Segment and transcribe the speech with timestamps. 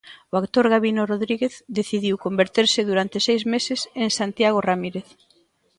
[0.31, 5.07] O actor Gabino Rodríguez decidiu converterse, durante seis meses, en Santiago Ramírez.